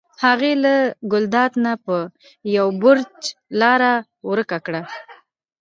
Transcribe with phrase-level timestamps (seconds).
[0.23, 0.75] هغې له
[1.11, 1.97] ګلداد نه په
[2.57, 3.21] یو بړچ
[3.61, 3.93] لاره
[4.31, 4.81] ورکه کړه.